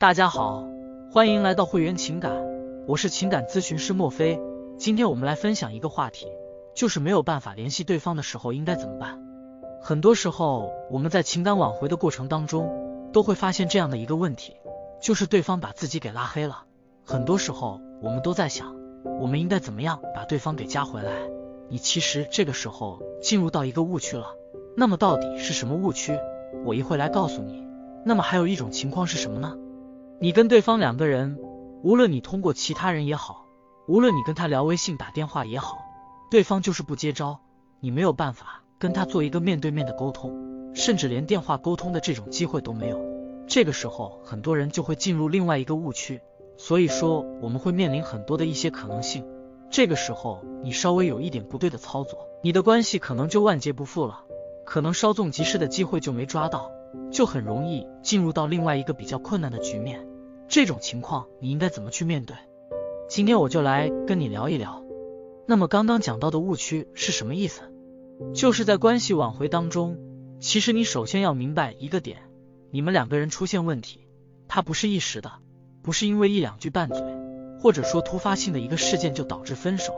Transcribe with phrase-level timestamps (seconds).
[0.00, 0.64] 大家好，
[1.10, 2.32] 欢迎来到会员情感，
[2.86, 4.40] 我是情感咨询师莫非。
[4.78, 6.28] 今天我们来分享一个话题，
[6.72, 9.20] 就是没有办法联系对方的时候应该怎么办。
[9.82, 14.54] 很多时候我们在情感挽回的过程当中，都会发现这样的一个问题，
[15.02, 16.62] 就是对方把自己给拉黑了。
[17.04, 18.76] 很多时候我们都在想，
[19.20, 21.10] 我们应该怎么样把对方给加回来？
[21.68, 24.26] 你其实这个时候进入到一个误区了。
[24.76, 26.16] 那么到底是什么误区？
[26.64, 27.66] 我一会来告诉你。
[28.04, 29.56] 那么还有一种情况是什么呢？
[30.20, 31.38] 你跟对方两个人，
[31.84, 33.46] 无论你通过其他人也好，
[33.86, 35.78] 无论你跟他聊微信、打电话也好，
[36.28, 37.38] 对方就是不接招，
[37.78, 43.00] 你没有办法跟他做一个面对面的沟通，甚至连电话沟通的这种机会都没有。
[43.46, 46.20] 这个时候，很多人就会进入另外一个误区。
[46.56, 49.24] 所以说，我们会面临很多的一些可能性。
[49.70, 54.24] 这个时候，你稍微有一点不对的操作，你的关系可能就万劫不复了，
[54.66, 56.72] 可能稍纵即逝的机会就没抓到。
[57.12, 60.07] 就很容易进入到另外一个比较困难的局面，
[60.48, 62.34] 这种情况你应该怎么去面对？
[63.06, 64.82] 今天我就来跟你聊一聊。
[65.46, 67.70] 那么刚刚讲到的误区是什么意思？
[68.32, 69.98] 就是在关系挽回当中，
[70.40, 72.22] 其实你首先要明白一个点，
[72.70, 74.08] 你们两个人出现问题，
[74.48, 75.32] 它不是一时的，
[75.82, 76.98] 不是因为一两句拌嘴，
[77.60, 79.94] 或者说突发性的一个事件就导致分手，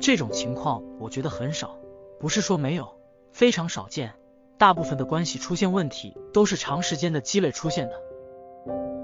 [0.00, 1.76] 这种情况我觉得很少，
[2.18, 2.92] 不是说没有，
[3.32, 4.14] 非常少见。
[4.58, 7.94] 大部分的关系出现问题，都是长时间的积累出现的。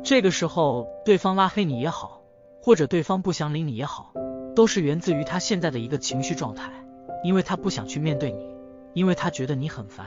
[0.08, 2.22] 这个时候，对方拉黑你也好，
[2.62, 4.14] 或者对方不想理你也好，
[4.56, 6.72] 都是源自于他现在的一个情绪状态，
[7.22, 8.42] 因为他不想去面对你，
[8.94, 10.06] 因为他觉得你很烦。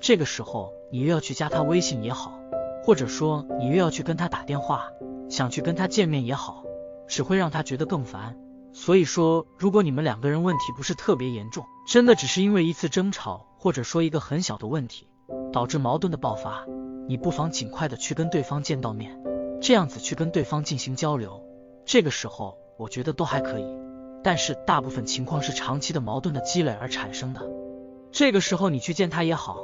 [0.00, 2.40] 这个时候，你又要去加他微信也好，
[2.82, 4.88] 或者说你又要去跟他打电话，
[5.30, 6.64] 想去跟他见面也好，
[7.06, 8.36] 只会让他觉得更烦。
[8.72, 13.46] 所以说，如果你们两个人问题不是特别严重，真的只是因为一次争吵。
[13.58, 15.08] 或者说一个很小的问题
[15.52, 16.64] 导致矛盾的爆发，
[17.08, 19.18] 你不妨尽快的去跟对方见到面，
[19.60, 21.42] 这样子去跟对方进行交流。
[21.84, 23.64] 这个时候我觉得都还可以，
[24.22, 27.42] 但是大部分情况是长期的矛盾的积累而产生的。
[28.12, 29.58] 这个时候你去见他也好，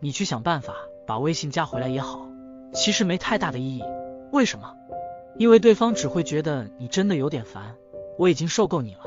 [0.00, 0.74] 你去想办法
[1.06, 2.28] 把微信加回来也好，
[2.72, 3.82] 其实没太大的意义。
[4.32, 4.74] 为什么？
[5.38, 7.76] 因为对方只会觉得你真的有点烦，
[8.18, 9.00] 我已经受够你了，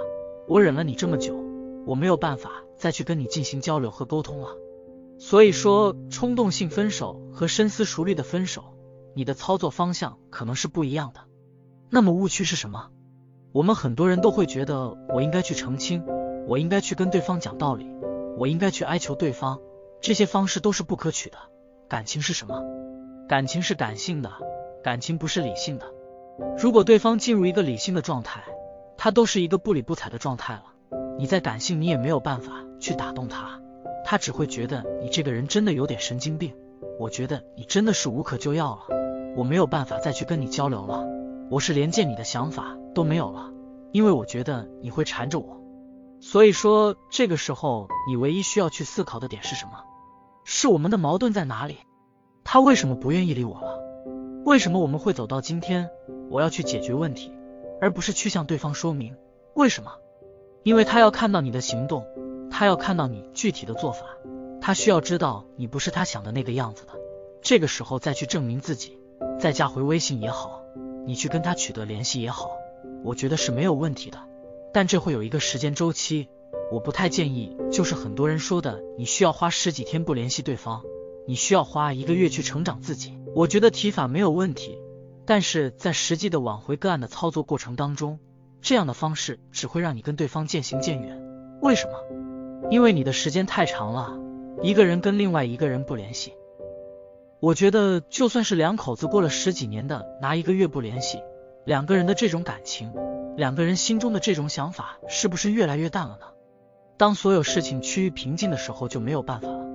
[0.47, 1.35] 我忍了你这么久，
[1.85, 2.51] 我没有办法。
[2.77, 4.55] 再去跟你进行交流和沟通了，
[5.17, 8.63] 所以说冲动性分手和深思熟虑的分手，
[9.15, 11.21] 你的操作方向可能是不一样的。
[11.89, 12.89] 那么误区是什么？
[13.51, 16.03] 我们很多人都会觉得我应该去澄清，
[16.47, 17.89] 我应该去跟对方讲道理，
[18.37, 19.59] 我应该去哀求对方，
[20.01, 21.37] 这些方式都是不可取的。
[21.87, 22.63] 感情是什么？
[23.27, 24.31] 感情是感性的，
[24.83, 25.85] 感情不是理性的。
[26.57, 28.43] 如果对方进入一个理性的状态，
[28.97, 30.63] 他都是一个不理不睬的状态了。
[31.17, 33.59] 你在感性，你也没有办法去打动他，
[34.05, 36.55] 他只会觉得你这个人真的有点神经病。
[36.99, 38.98] 我觉得你真的是无可救药了，
[39.39, 41.07] 我没有办法再去跟你交流了，
[41.49, 43.53] 我是连见你的想法都没有了，
[43.93, 45.61] 因为我觉得你会缠着我。
[46.19, 49.85] 所以说，这个时候你唯一需要去思考的点是什么？
[50.43, 51.77] 是我们的矛盾在哪里？
[52.43, 53.79] 他为什么不愿意理我了？
[54.43, 55.89] 为什么我们会走到今天？
[56.29, 57.31] 我要去解决问题，
[57.79, 59.15] 而不是去向对方说明
[59.53, 59.93] 为什么？
[60.63, 62.05] 因为他要看到你的行动，
[62.51, 64.05] 他要看到你具体的做法，
[64.59, 66.91] 他需要知道你不是他想的那个样子的。
[67.41, 68.99] 这个时候再去证明自己，
[69.39, 70.61] 再加回微信也好，
[71.05, 72.51] 你去跟他取得联系也好，
[73.03, 74.19] 我觉得是没有问题的。
[74.73, 76.27] 但这会有一个时间周期，
[76.71, 77.55] 我不太建议。
[77.71, 80.83] 就是很多人说的，你需要花十几天不联系对方，
[81.25, 83.17] 你需要花一个月去成长自己。
[83.33, 84.77] 我觉得提法没有问题，
[85.25, 88.19] 但是在实际的挽回个案的操作过程当中。
[88.61, 91.17] 这样的方式只会让你跟对方渐行渐远。
[91.61, 92.69] 为什么？
[92.69, 94.19] 因为你的时间太长了，
[94.61, 96.33] 一个人跟另外一个人不联系。
[97.41, 101.23] 我觉得就算是两口子过了十几年的，拿一个月不联系，
[101.65, 102.93] 两个人的这种感情，
[103.37, 106.25] 两个人心中的这种想法，是不是越来越淡了呢？
[106.97, 109.65] 当所有事情趋于平静的时候，就没有办法了。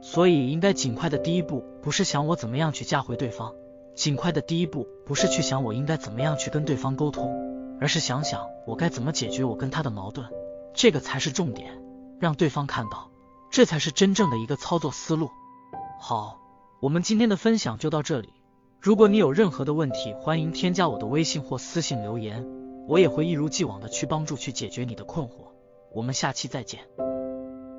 [0.00, 3.52] 所以应该尽快的第一步，不是想我怎么样去加回对方，
[3.94, 7.30] 尽快的第一步，不是去想我应该怎么样去跟对方沟通。
[7.78, 10.26] 而是想想我该怎么解决我跟他的矛盾，
[10.72, 11.82] 这个才是重点，
[12.20, 13.10] 让对方看到，
[13.50, 15.28] 这才是真正的一个操作思路。
[16.00, 16.38] 好，
[16.82, 18.30] 我们今天的分享就到这里。
[18.80, 22.44] 如果你有任何的问题，欢迎添加我的微信或私信留言，
[22.88, 25.52] 我也会一如既往的去帮助去解决你的困惑。
[25.94, 26.80] 我们下期再见。